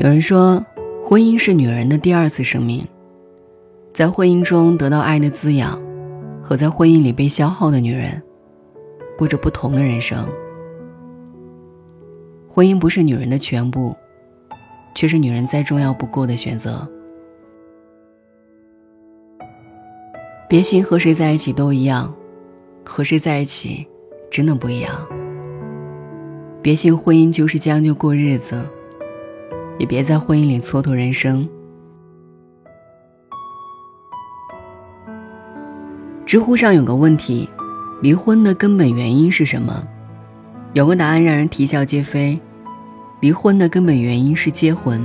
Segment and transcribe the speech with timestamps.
[0.00, 0.64] 有人说，
[1.04, 2.82] 婚姻是女人的第二次生命，
[3.92, 5.78] 在婚姻中得到爱的滋养，
[6.42, 8.22] 和在婚姻里被消耗的女人，
[9.18, 10.26] 过着不同的人生。
[12.48, 13.94] 婚姻不是女人的全部，
[14.94, 16.88] 却是女人再重要不过的选择。
[20.48, 22.10] 别信和谁在一起都一样，
[22.86, 23.86] 和谁在一起，
[24.30, 24.94] 真的不一样。
[26.62, 28.64] 别信婚姻就是将就过日子，
[29.80, 31.48] 也别在婚姻里蹉跎人生。
[36.26, 37.48] 知乎上有个问题：
[38.02, 39.82] 离婚的根本原因是什么？
[40.74, 42.38] 有个答案让人啼笑皆非：
[43.20, 45.02] 离婚的根本原因是结婚。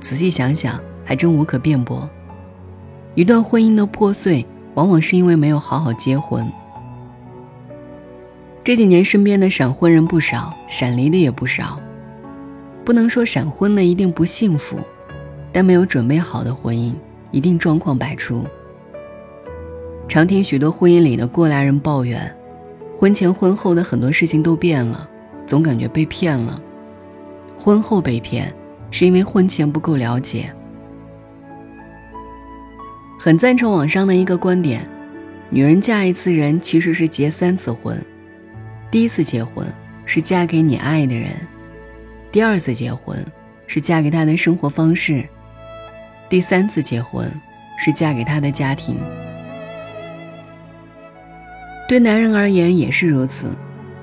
[0.00, 2.08] 仔细想想，还真无可辩驳。
[3.16, 6.48] 一段婚姻的破碎，往往是因为没有好好结婚。
[8.62, 11.76] 这几年身边的闪婚人不少，闪离的也不少。
[12.86, 14.78] 不能说闪婚的一定不幸福，
[15.50, 16.94] 但没有准备好的婚姻
[17.32, 18.44] 一定状况百出。
[20.06, 22.32] 常听许多婚姻里的过来人抱怨，
[22.96, 25.10] 婚前婚后的很多事情都变了，
[25.48, 26.62] 总感觉被骗了。
[27.58, 28.54] 婚后被骗，
[28.92, 30.48] 是因为婚前不够了解。
[33.18, 34.88] 很赞成网上的一个观点：
[35.50, 38.00] 女人嫁一次人，其实是结三次婚。
[38.92, 39.66] 第一次结婚
[40.04, 41.30] 是嫁给你爱的人，
[42.32, 43.24] 第二次结婚
[43.66, 45.26] 是嫁给他的生活方式，
[46.28, 47.30] 第三次结婚
[47.78, 48.96] 是嫁给他的家庭。
[51.88, 53.46] 对男人而言也是如此，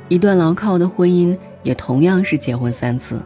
[0.07, 3.21] 一段牢靠的婚姻也同样是结婚三次。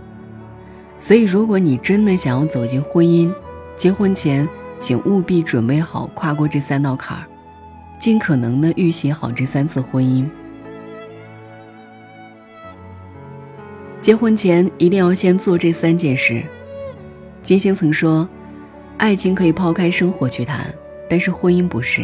[0.99, 3.31] 所以，如果你真的想要走进婚姻，
[3.75, 7.25] 结婚前请务必准备好跨过这三道坎儿，
[7.99, 10.27] 尽可能的预习好这三次婚姻。
[14.07, 16.41] 结婚前一定要先做这三件事。
[17.43, 18.25] 金星曾说
[18.95, 20.73] ：“爱情可以抛开生活去谈，
[21.09, 22.03] 但是婚姻不是，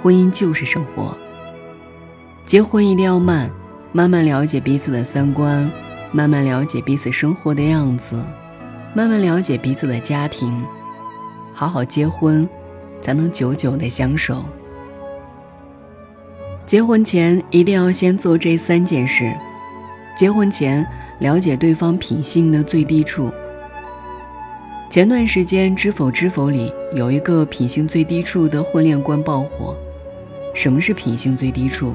[0.00, 1.18] 婚姻就是生活。
[2.46, 3.50] 结婚一定要慢，
[3.90, 5.68] 慢慢了解彼此的三观，
[6.12, 8.14] 慢慢了解彼此生活的样子，
[8.94, 10.64] 慢慢了解彼此的家庭，
[11.52, 12.48] 好好结婚，
[13.02, 14.44] 才能久久的相守。
[16.64, 19.34] 结婚前一定要先做这三件事。
[20.16, 20.86] 结婚前。”
[21.18, 23.30] 了解对方品性的最低处。
[24.90, 29.76] 前段时间，《知否知否》里有一个品性最低处的婚恋观爆火。
[30.54, 31.94] 什么是品性最低处？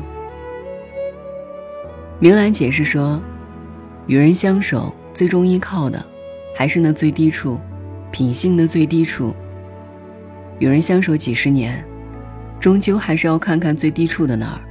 [2.19, 3.21] 明兰解释说，
[4.07, 6.05] 与人相守最终依靠的，
[6.55, 7.59] 还是那最低处，
[8.11, 9.33] 品性的最低处。
[10.59, 11.83] 与人相守几十年，
[12.59, 14.61] 终究还是要看看最低处的那儿，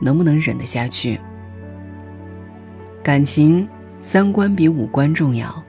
[0.00, 1.18] 能不能忍得下去。
[3.02, 3.68] 感情
[4.00, 5.62] 三观比五官重要，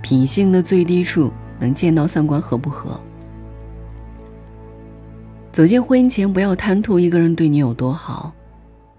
[0.00, 3.00] 品性的最低处能见到三观合不合。
[5.50, 8.32] 走进婚姻前，不要贪图一个人对你有多好，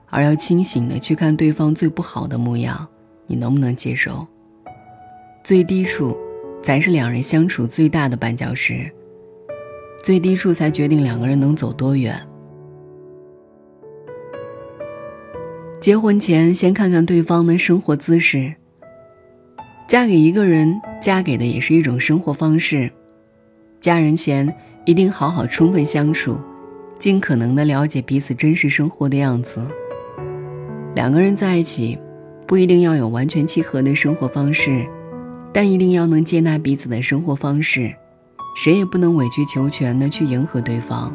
[0.10, 2.86] 而要清醒的去看对方最不好的模样，
[3.28, 4.28] 你能不能接受？
[5.42, 6.18] 最低处，
[6.62, 8.92] 才是两人相处最大的绊脚石。
[10.04, 12.20] 最低处才决定两个人能走多远。
[15.84, 18.54] 结婚前，先看看对方的生活姿势。
[19.86, 22.90] 嫁给一个人，嫁给的也是一种生活方式。
[23.82, 24.56] 嫁人前，
[24.86, 26.40] 一定好好充分相处，
[27.00, 29.60] 尽可能的了解彼此真实生活的样子。
[30.96, 31.98] 两个人在一起，
[32.48, 34.88] 不一定要有完全契合的生活方式，
[35.52, 37.94] 但一定要能接纳彼此的生活方式。
[38.56, 41.14] 谁也不能委曲求全的去迎合对方，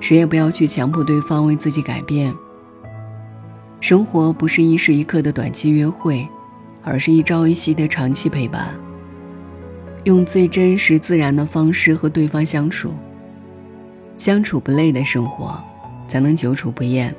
[0.00, 2.34] 谁也不要去强迫对方为自己改变。
[3.80, 6.28] 生活不是一时一刻的短期约会，
[6.82, 8.74] 而是一朝一夕的长期陪伴。
[10.04, 12.92] 用最真实自然的方式和对方相处，
[14.18, 15.58] 相处不累的生活，
[16.06, 17.14] 才能久处不厌。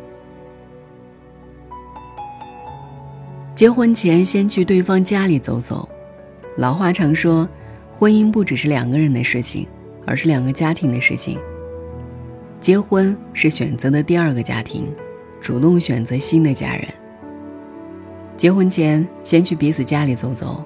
[3.55, 5.87] 结婚前先去对方家里走走。
[6.57, 7.47] 老话常说，
[7.91, 9.67] 婚姻不只是两个人的事情，
[10.05, 11.39] 而是两个家庭的事情。
[12.59, 14.87] 结婚是选择的第二个家庭。
[15.41, 16.87] 主动选择新的家人。
[18.37, 20.63] 结婚前，先去彼此家里走走，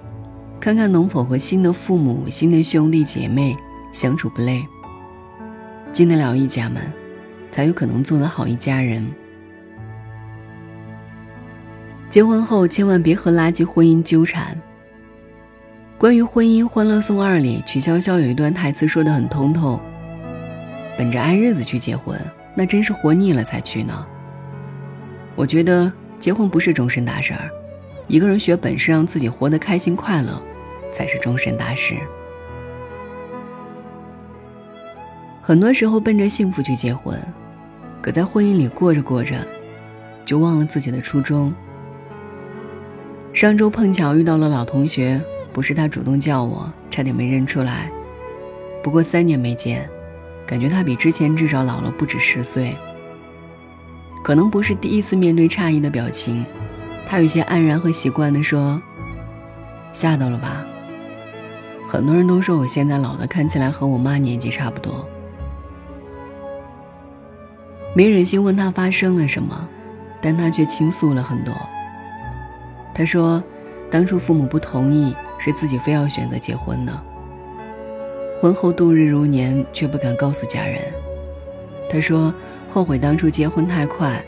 [0.60, 3.56] 看看能否和新的父母、新的兄弟姐妹
[3.92, 4.62] 相处不累。
[5.92, 6.84] 进得了一家门，
[7.52, 9.06] 才有可能做得好一家人。
[12.10, 14.62] 结婚后，千万别和垃圾婚姻纠缠。
[15.98, 19.80] 关于婚姻《欢乐颂二》里，曲筱绡有一段台词说得很通透
[20.98, 22.20] ：“本着爱日子去结婚，
[22.54, 24.06] 那真是活腻了才去呢。”
[25.36, 27.50] 我觉得结婚不是终身大事儿，
[28.08, 30.42] 一个人学本事让自己活得开心快乐，
[30.94, 31.96] 才是终身大事。
[35.42, 37.22] 很多时候奔着幸福去结婚，
[38.02, 39.36] 可在婚姻里过着过着，
[40.24, 41.54] 就忘了自己的初衷。
[43.34, 45.22] 上周碰巧遇到了老同学，
[45.52, 47.92] 不是他主动叫我，差点没认出来。
[48.82, 49.88] 不过三年没见，
[50.48, 52.76] 感觉他比之前至少老了不止十岁。
[54.26, 56.44] 可能不是第一次面对诧异的表情，
[57.06, 58.82] 他有些黯然和习惯地说
[59.94, 60.66] ：“吓到了吧？
[61.88, 65.08] 很多人都说我现在老的看起来和我妈年纪差不多。”
[67.94, 69.70] 没忍心问他发生了什么，
[70.20, 71.54] 但他却倾诉了很多。
[72.96, 73.44] 他说，
[73.92, 77.00] 当初父母不同意，是自己非要选择结婚的。
[78.42, 80.82] 婚后度日如年，却不敢告诉家人。
[81.90, 82.34] 她说，
[82.70, 84.24] 后悔当初结婚太快，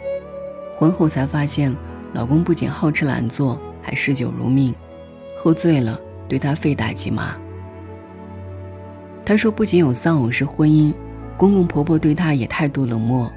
[0.77, 1.75] 婚后才发现，
[2.13, 4.73] 老公不仅好吃懒做，还嗜酒如命，
[5.37, 7.35] 喝醉了对她非打即骂。
[9.25, 10.93] 他说，不仅有丧偶式婚姻，
[11.35, 13.29] 公公婆婆对他也态度冷漠。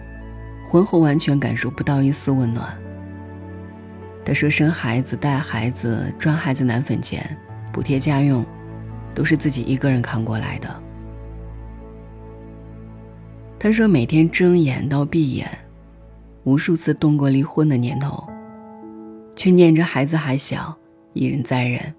[0.65, 2.79] 婚后完全感受不到一丝温暖。
[4.25, 7.37] 他说：“生孩子、带孩子、赚孩子奶粉钱、
[7.73, 8.47] 补贴家用，
[9.17, 10.83] 都是自己一个人扛过来的。”
[13.63, 15.47] 他说：“每天睁眼到闭眼，
[16.45, 18.25] 无数次动过离婚的念头，
[19.37, 20.75] 却念着孩子还小，
[21.13, 21.95] 一忍再忍。”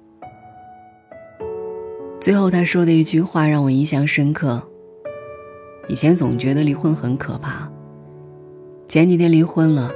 [2.19, 4.68] 最后他说的一句话让我印象深刻。
[5.88, 7.69] 以前总觉得离婚很可怕。
[8.88, 9.92] 前几天离婚了，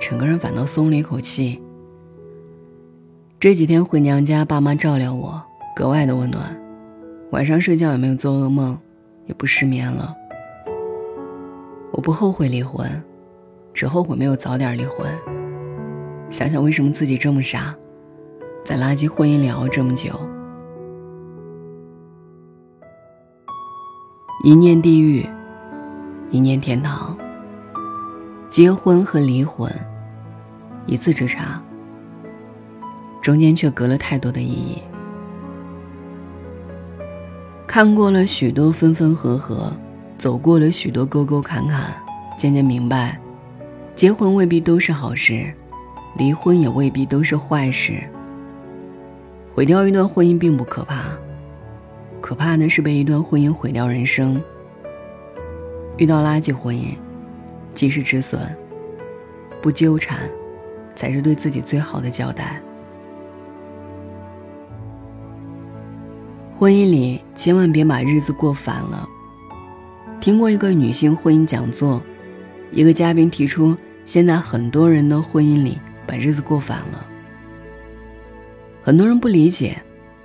[0.00, 1.62] 整个人反倒松了一口气。
[3.38, 5.40] 这几天回娘家，爸妈照料我，
[5.76, 6.60] 格外的温暖。
[7.30, 8.76] 晚上睡觉也没有做噩梦，
[9.26, 10.12] 也不失眠了。
[11.94, 12.90] 我不后悔离婚，
[13.72, 15.06] 只后悔没有早点离婚。
[16.28, 17.72] 想想为什么自己这么傻，
[18.64, 20.10] 在垃圾婚姻里熬这么久。
[24.42, 25.24] 一念地狱，
[26.32, 27.16] 一念天堂。
[28.50, 29.72] 结婚和离婚，
[30.86, 31.62] 一字之差，
[33.22, 34.82] 中间却隔了太多的意义。
[37.68, 39.72] 看过了许多分分合合，
[40.16, 41.94] 走过了许多沟沟坎坎，
[42.36, 43.18] 渐渐明白，
[43.94, 45.52] 结婚未必都是好事，
[46.16, 47.94] 离婚也未必都是坏事。
[49.54, 51.04] 毁掉一段婚姻并不可怕，
[52.20, 54.42] 可怕的是被一段婚姻毁掉人生。
[55.96, 56.94] 遇到垃圾婚姻。
[57.74, 58.40] 及时止损，
[59.60, 60.30] 不纠缠，
[60.94, 62.62] 才是对自己最好的交代。
[66.56, 69.08] 婚姻里千万别把日子过反了。
[70.24, 72.02] 听过一个女性婚姻讲座，
[72.72, 73.76] 一个嘉宾提出，
[74.06, 77.06] 现在很多人的婚姻里把日子过反了。
[78.82, 79.76] 很多人不理解，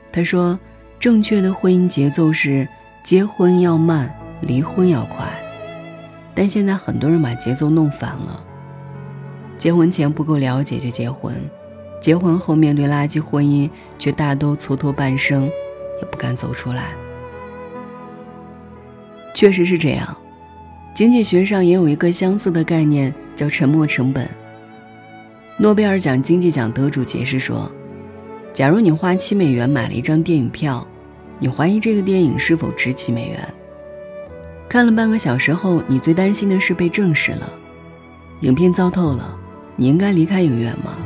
[0.10, 0.58] 他说，
[1.02, 2.66] 正确的婚姻节奏是
[3.04, 4.10] 结婚要慢，
[4.40, 5.28] 离婚要快。
[6.34, 8.42] 但现在很多人把节奏弄反了。
[9.58, 11.36] 结婚前不够了解就结婚，
[12.00, 16.94] 结婚后面对垃圾婚姻却大都蹉跎半生，也不敢走出来。
[19.40, 20.18] 确实是这样，
[20.94, 24.30] 经济学上也有一个相似的概念，叫沉没成本。
[25.56, 27.72] 诺贝尔奖经济奖得主解释说，
[28.52, 30.86] 假如你花七美元买了一张电影票，
[31.40, 33.40] 你怀疑这个电影是否值七美元。
[34.68, 37.50] 看了半个小时后，你最担心的是被证实了，
[38.42, 39.34] 影片糟透了，
[39.78, 40.98] 你应该离开影院吗？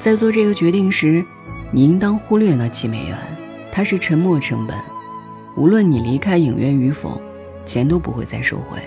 [0.00, 1.24] 在做这个决定时，
[1.70, 3.16] 你应当忽略那七美元，
[3.70, 4.76] 它是沉没成本，
[5.56, 7.22] 无论你离开影院与否，
[7.66, 8.78] 钱都不会再收回。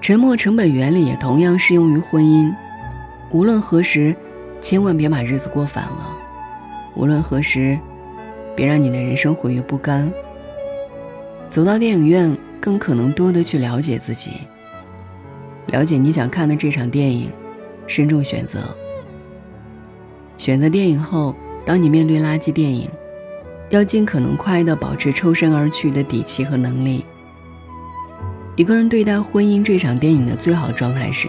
[0.00, 2.52] 沉没成本原理也同样适用于婚姻，
[3.30, 4.14] 无论何时，
[4.60, 6.16] 千万别把日子过反了；
[6.94, 7.78] 无论何时，
[8.54, 10.10] 别让你的人生毁于不甘。
[11.50, 14.32] 走到电影院，更可能多的去了解自己，
[15.66, 17.30] 了解你想看的这场电影，
[17.86, 18.60] 慎重选择。
[20.38, 22.88] 选择电影后，当你面对垃圾电影，
[23.70, 27.04] 要尽可能快的保持抽身而去的底气和能力。
[28.54, 31.28] 一个人对待婚姻这场电影的最好状态是，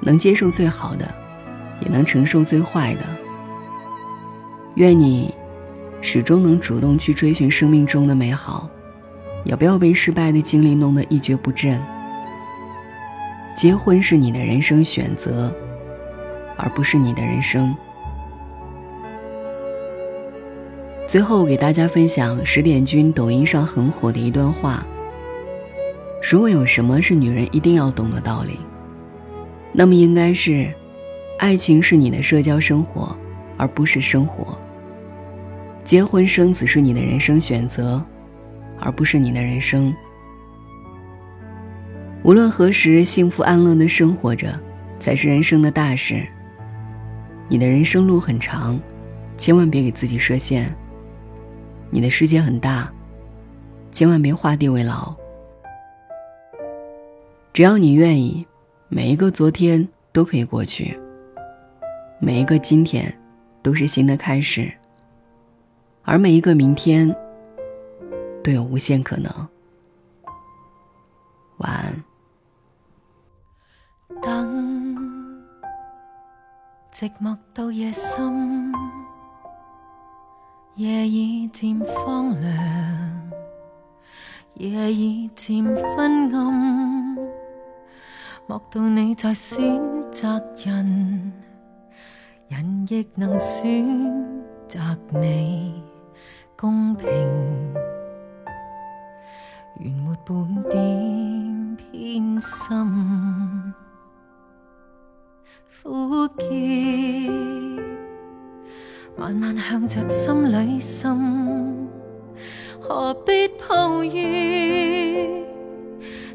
[0.00, 1.14] 能接受最好的，
[1.80, 3.04] 也能承受最坏的。
[4.74, 5.32] 愿你，
[6.00, 8.68] 始终能主动去追寻生命中的美好。
[9.44, 11.78] 也不要被失败的经历弄得一蹶不振。
[13.54, 15.54] 结婚是你的人生选择，
[16.56, 17.76] 而不是你的人生。
[21.14, 24.84] 最后给大家分享十点君抖音上很火的一段话：
[26.20, 28.58] 如果有什么是女人一定要懂的道理，
[29.72, 30.68] 那么应该是，
[31.38, 33.16] 爱情是你的社交生活，
[33.56, 34.58] 而不是生活。
[35.84, 38.04] 结婚生子是你的人生选择，
[38.80, 39.94] 而不是你的人生。
[42.24, 44.52] 无论何时，幸福安乐的生活着，
[44.98, 46.26] 才是人生的大事。
[47.48, 48.80] 你的人生路很长，
[49.38, 50.68] 千万别给自己设限。
[51.94, 52.92] 你的世界很大，
[53.92, 55.14] 千万别画地为牢。
[57.52, 58.44] 只要你愿意，
[58.88, 60.98] 每一个昨天都可以过去，
[62.18, 63.16] 每一个今天
[63.62, 64.68] 都是新的开始，
[66.02, 67.08] 而每一个明天
[68.42, 69.32] 都有无限可能。
[71.58, 72.04] 晚安。
[76.92, 78.72] 寂寞到夜深，
[80.76, 83.30] 夜已渐荒凉，
[84.54, 87.16] 夜已渐昏暗。
[88.48, 91.32] 莫道你在选择人，
[92.48, 93.86] 人亦能选
[94.66, 95.80] 择你，
[96.56, 97.06] 公平，
[99.78, 103.72] 原没半点偏心。
[105.84, 106.44] 苦涩，
[109.16, 111.88] 慢慢向着心里渗，
[112.80, 115.44] 何必抱怨？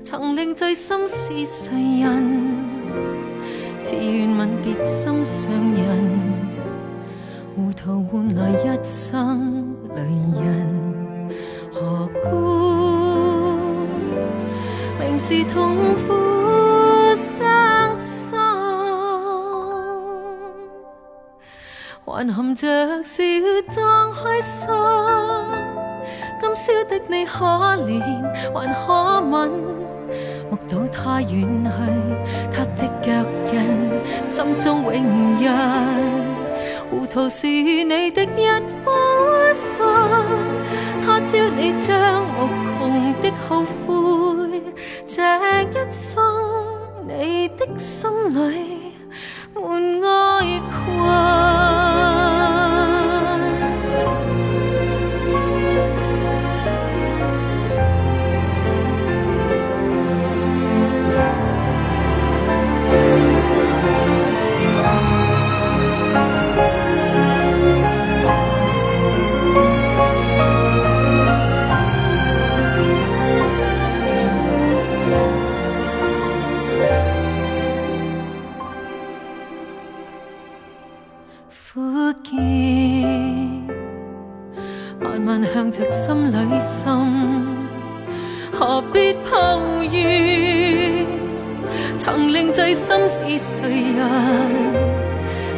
[0.01, 2.55] 曾令醉心是谁人？
[3.83, 6.05] 只愿吻别心上人，
[7.55, 10.01] 糊涂换来一生泪
[10.41, 11.29] 人，
[11.71, 12.29] 何故
[14.99, 15.75] 明是痛
[16.07, 16.28] 苦？
[22.19, 22.67] 还含着
[23.01, 23.23] 笑
[23.71, 24.67] 装开心，
[26.37, 27.45] 今宵的你可
[27.85, 28.01] 怜。
[28.53, 29.49] 还可吻，
[30.51, 31.69] 目睹他远去，
[32.51, 33.07] 他的脚
[33.53, 33.55] 印，
[34.29, 35.49] 心中永印。
[36.91, 38.49] 糊涂是你的一
[38.83, 38.91] 颗
[39.55, 39.81] 心，
[41.05, 42.49] 他朝你将无
[42.81, 43.95] 穷的后悔，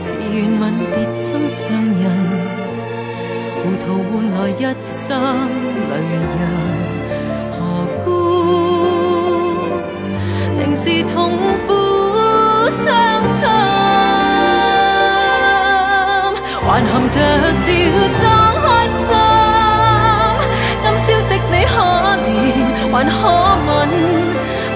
[0.02, 0.62] 自愿吻
[0.94, 2.04] 别心上人，
[3.64, 4.54] 糊涂换来一
[4.84, 5.00] 生
[5.90, 5.92] 泪
[6.36, 6.40] 人。
[7.52, 7.56] 何
[8.04, 8.08] 故
[10.58, 11.14] 明是痛
[11.66, 11.70] 苦
[12.72, 12.80] 伤
[13.40, 13.42] 心，
[16.66, 17.16] 还含着
[17.62, 17.68] 笑
[18.22, 18.24] 装
[18.62, 18.68] 开
[19.06, 19.10] 心？
[20.84, 21.74] 今宵的你可
[22.26, 22.34] 变
[22.92, 23.12] 还可
[23.68, 23.70] 吻，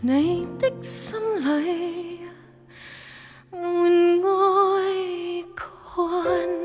[0.00, 2.20] 你的心里
[3.50, 3.60] 满
[4.22, 6.57] 哀困